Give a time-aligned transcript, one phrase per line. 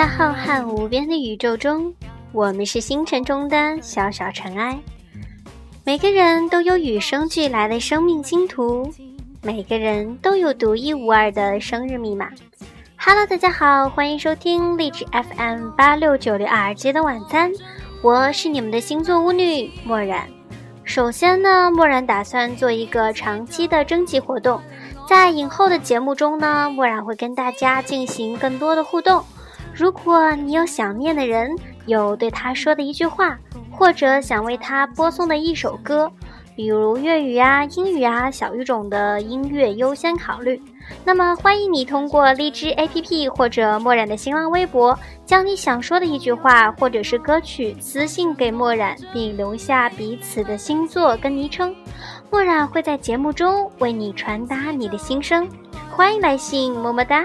[0.00, 1.92] 在浩瀚无边的宇宙中，
[2.32, 4.80] 我们是星辰中的小小尘埃。
[5.84, 8.90] 每个人都有与生俱来的生命星图，
[9.42, 12.30] 每个人都有独一无二的生日密码。
[12.96, 17.52] Hello，大家好，欢迎收听励志 FM 八六九六二街的晚餐，
[18.00, 20.26] 我是你们的星座巫女墨染。
[20.82, 24.62] 首先呢，墨染打算做一个长期的征集活动。
[25.06, 29.22] 在以后的节目中呢，墨染会跟大家进行更多的互动。
[29.80, 33.38] 如果你有想念的人，有对他说的一句话，
[33.70, 36.12] 或者想为他播送的一首歌，
[36.54, 40.60] 比如粤语啊、英语啊、小语种的音乐优先考虑。
[41.02, 51.74] 那么，欢迎你通过荔枝 APP 或者墨染的新浪微博，将你想说的一句话或者是歌曲私信给墨染，并留下彼此的星座跟昵称。
[52.30, 55.48] 墨染会在节目中为你传达你的心声，
[55.90, 57.24] 欢迎来信，么么哒。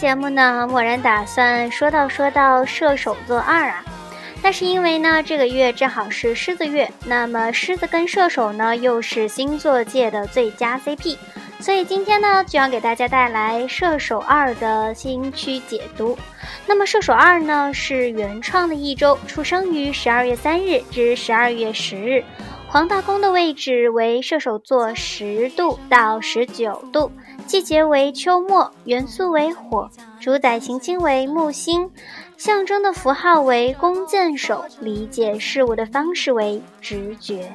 [0.00, 3.84] 节目呢，墨染打算说到说到射手座二啊。
[4.42, 11.18] 那是因为呢，这个月正好是狮子月，那么狮子跟射手呢又是星座界的最佳 CP，
[11.58, 16.16] 所以今天呢就要给大家带来射手二的新区解读。
[16.66, 22.24] 那么射手二呢是原创的一周，出生于十二月三日至十二月十日，
[22.66, 27.12] 黄道宫的位置为射手座十度到十九度，
[27.50, 29.90] 季节为秋末，元素为火，
[30.20, 31.90] 主宰行星为木星。
[32.36, 37.50] 象征的符号为弓箭手，理解事物的方式为直觉。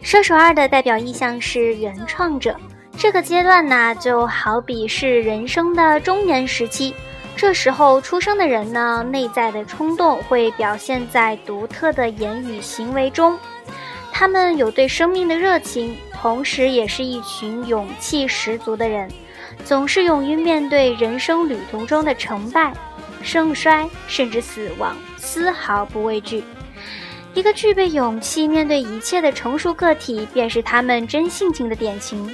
[0.00, 2.56] 射手二的代表意象是原创者，
[2.96, 6.94] 这个阶段呢，就好比是人生的中年时期，
[7.36, 13.38] 这时候出生的人呢，内在的冲动会表现在独特的言语行为中。
[14.12, 19.10] 他们有对生命的热情，同时也是一群勇气十足的人，
[19.64, 22.72] 总是勇于面对人生旅途中的成败、
[23.20, 26.44] 盛衰，甚至死亡，丝毫不畏惧。
[27.34, 32.32] 一个具备勇气面对一切的成熟个体，便是他们真性情的典型。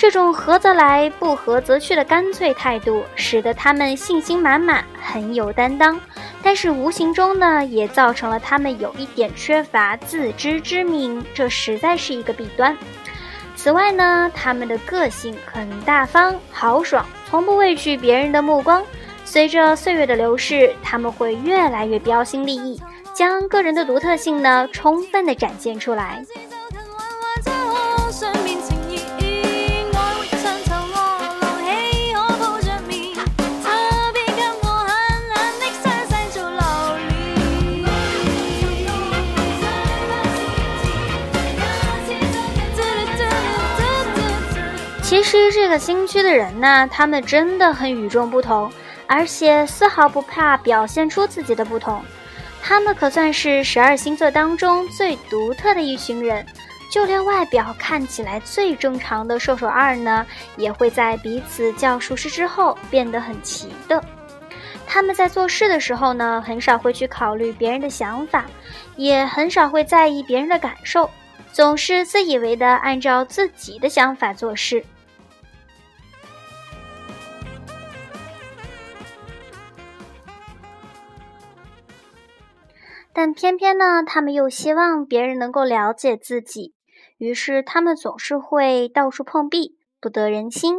[0.00, 6.00] 这种合则来，不合则去的干脆态度，使得他们信心满满，很有担当。
[6.42, 12.74] 但是无形中呢，也造成了他们有一点缺乏自知之明，这实在是一个弊端。
[13.54, 18.82] 此外呢，他们的个性很大方、豪爽，从不畏惧别人的目光。
[19.26, 22.80] 随着岁月的流逝，他们会越来越标新立异，
[23.12, 26.24] 将个人的独特性呢，充分的展现出来。
[45.50, 48.70] 这个星区的人呢，他们真的很与众不同，
[49.06, 52.02] 而且丝毫不怕表现出自己的不同。
[52.62, 56.44] 他们可算是十二星座当中最独特的一群人，
[56.90, 64.02] 就连外表看起来最正常的射手二呢，也会在彼此较熟识之后变得很奇的。
[64.86, 68.44] 他们在做事的时候呢，很少会去考虑别人的想法，
[68.96, 71.08] 也很少会在意别人的感受，
[71.52, 74.84] 总是自以为的按照自己的想法做事。
[83.22, 86.72] 但偏偏呢，他们又希望别人能够了解自己，
[87.18, 90.76] 于是他们总是会到处碰壁，不得人心。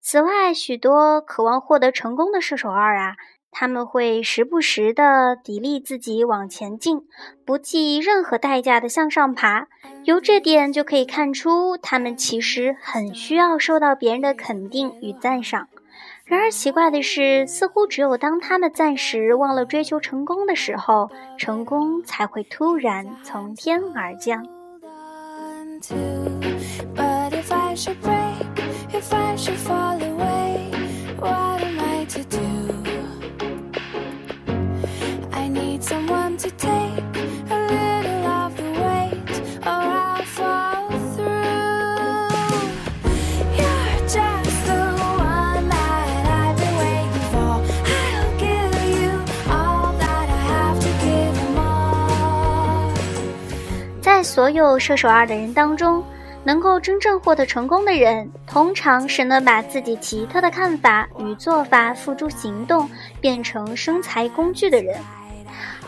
[0.00, 3.16] 此外，许多渴望获得成功的射手二啊，
[3.50, 7.00] 他们会时不时的砥砺自己往前进，
[7.44, 9.66] 不计任何代价的向上爬。
[10.04, 15.68] 由这点就可以看出，他们其实很需要受到别人的肯定与赞赏。
[16.30, 24.46] 然而奇怪的是，似乎只有当他们暂时忘了追求成功的时候，成功才会突然从天而降。
[54.30, 56.04] 所有射手二的人当中，
[56.44, 62.88] 能够真正获得成功的人，通常是能把自己奇特的看法与做法付诸行动，
[63.20, 64.96] 变成生财工具的人。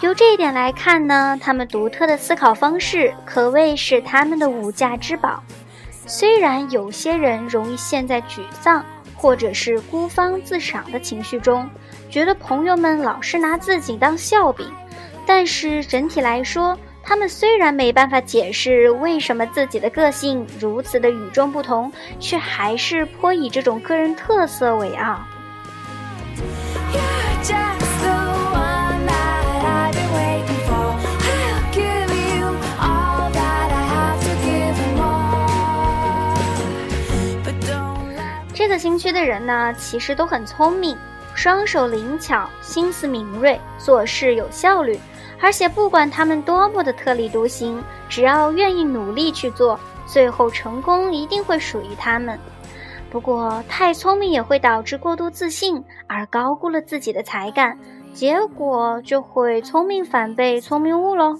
[0.00, 5.40] 由这一点来看呢，他们独特的思考方式可谓是他们的无价之宝。
[6.04, 8.84] 虽然有些人容易陷在沮丧
[9.14, 11.70] 或者是孤芳自赏的情绪中，
[12.10, 14.68] 觉得朋友们老是拿自己当笑柄，
[15.24, 16.76] 但是整体来说。
[17.04, 25.20] 他们虽然没办法解释为什么自己的个性如此的与众不同，却还是颇以这种个人特色为傲。
[38.54, 40.96] 这个星区的人呢，其实都很聪明，
[41.34, 44.98] 双手灵巧，心思敏锐，做事有效率。
[45.42, 52.38] 而且不管他们多么的特立独行，只要愿意努力去做，最后成功一定会属于他们。
[53.10, 57.76] 不过太聪明也会导致过度自信，而高估了自己的才干，
[58.14, 61.36] 结果就会聪明反被聪明误喽。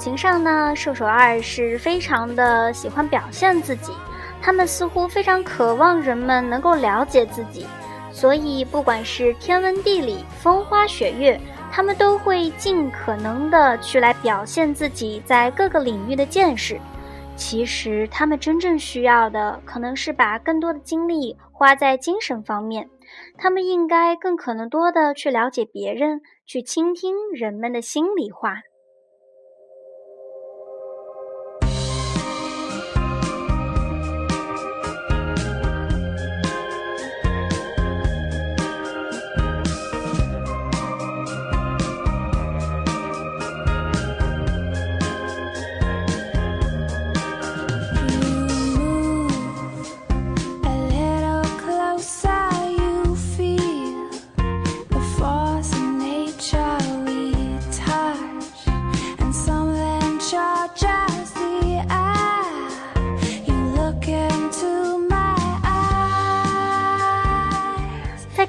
[0.00, 3.92] 情上呢，射手二是非常的喜欢表现自己，
[4.40, 7.66] 他们似乎非常渴望人们能够了解自己，
[8.10, 11.38] 所以不管是天文地理、风花雪月，
[11.70, 16.80] 他们都会尽可能的去来表现自己在各个领域的见识。
[17.36, 22.88] 其实他们真正需要的，可能是把更多的精力花在精神方面，
[23.36, 28.54] 他们应该更可能多的去了解别人，去倾听人们的心里话。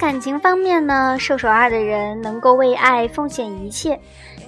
[0.01, 3.99] 感情方面呢，射手二的人能够为爱奉献一切。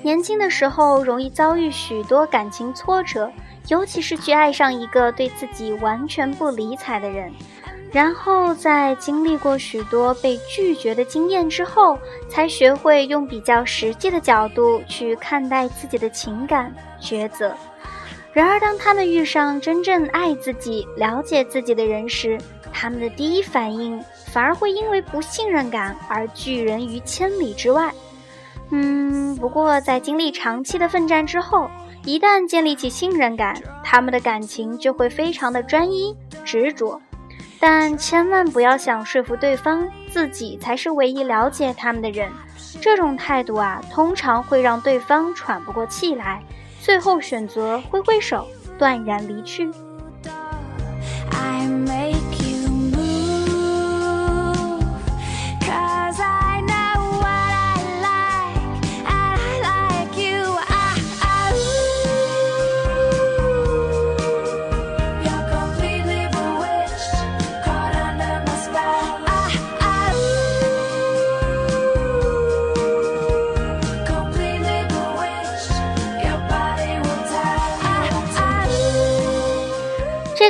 [0.02, 3.32] 年轻的时候容易遭遇许多感情挫折，
[3.68, 7.32] 尤其是去爱上一个对自己完全不理睬的人，
[7.92, 17.54] 然后在经历过许多被拒绝的经验之后，才学会用比较实际的角度去看待自己的情感抉择。
[18.34, 22.39] 然而，当他们遇上真正爱自己、了解自己的人时，
[22.74, 24.04] 他们的第一反应。
[24.34, 27.94] 反而会因为不信任感而拒人于千里之外。
[28.72, 31.70] 嗯，不过在经历长期的奋战之后，
[32.04, 37.00] 一旦建立起信任感，他们的感情就会非常的专一执着。
[37.60, 42.32] 但千万不要想说服对方自己才是唯一了解他们的人，
[42.82, 46.42] 这种态度啊，通常会让对方喘不过气来，
[46.82, 48.48] 最后选择挥挥手，
[48.80, 49.70] 断然离去。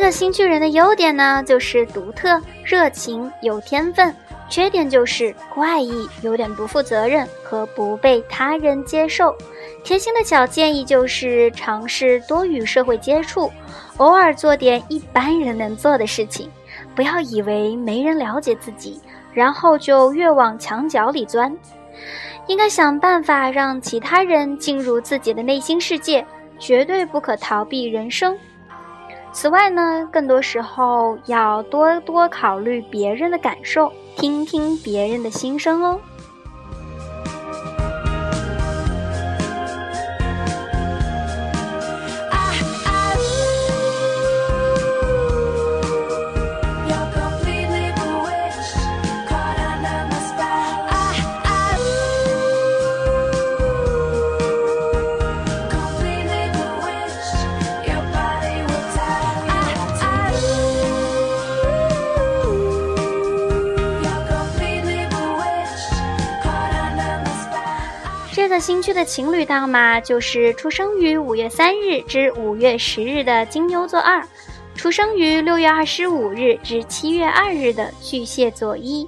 [0.04, 4.12] 个新巨人的优点呢，就是独特、热情、有天分；
[4.50, 9.34] 缺点就是怪异、有点不负责任和不被他人接受。
[9.82, 13.50] 贴心的小建议就是尝试多与社会接触，
[13.96, 16.52] 偶尔做点一般人能做的事情。
[16.94, 19.00] 不要以为没人了解自己，
[19.32, 21.56] 然后就越往墙角里钻。
[22.48, 26.26] 应该想办法让其他人进入自己的内心世界，
[26.60, 28.38] 绝对不可逃避人生。
[29.34, 36.00] 此外呢，更多时候要多多考虑别人的感受，听听别人的心声哦。
[68.64, 74.26] 新区的情侣档嘛，就是出生于五月三日至五月十日的金牛座二，
[74.74, 79.06] 出生于六月二十五日至七月二日的巨蟹座一，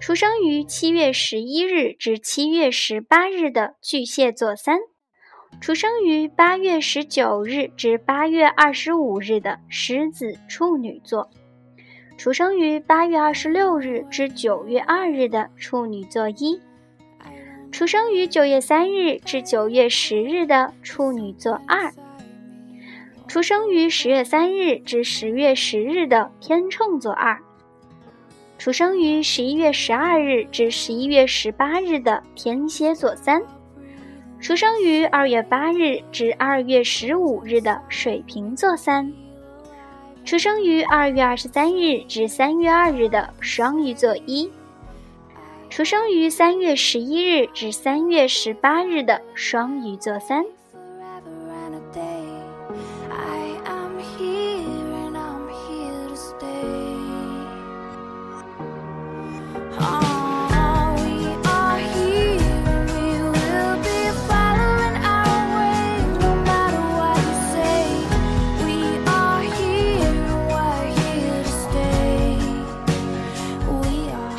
[0.00, 4.80] 出生于七月十一日至七月十八日的巨蟹座三，
[5.60, 11.30] 出生于八月十九日至八月二十五日的狮子处女座，
[12.18, 16.60] 出生于八月二十六日至九月二日的处女座一。
[17.72, 21.90] 出生于九月三日至九月十日的处女座二，
[23.26, 27.40] 出生于十月三日至十月十日的天秤座二，
[28.58, 33.42] 出生于十一月十二日至十一月十八日的天蝎座三，
[34.38, 39.10] 出生于二月八日至二月十五日的水瓶座三，
[40.26, 44.48] 出生于二月二十三日至三月二日的双鱼座一。
[45.74, 50.44] 出生于三月十一日至三月十八日的双鱼座三。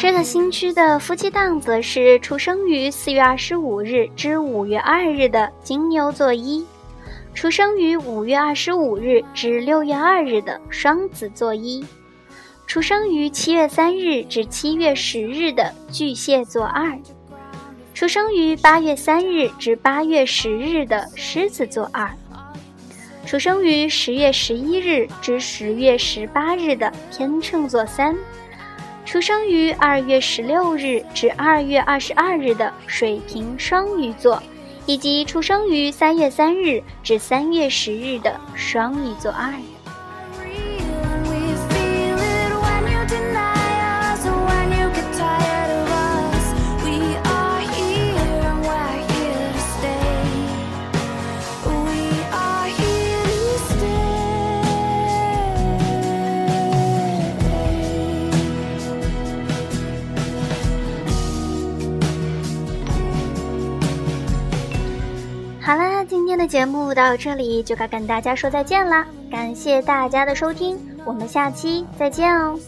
[0.04, 6.66] 这个新区的夫妻档则是出生于四月二十五日至五月二日的金牛座一，
[7.34, 11.86] 出生于五月二十五日至六月二日的双子座一，
[12.68, 17.00] 出生于七月三日至七月十日的巨蟹座二，
[17.94, 22.12] 出生于八月三日至八月十日的狮子座二，
[23.26, 28.14] 出生于十月十一日至十月十八日的天秤座三。
[29.14, 34.42] 出生于二月十六日至二月二十二日的水瓶双鱼座，
[34.88, 39.54] 以及出生于三月三日至三月十日的双鱼座二。
[66.54, 69.08] 节目到这里就该跟大家说再见啦！
[69.32, 72.60] 感谢大家的收听，我们下期再见哦。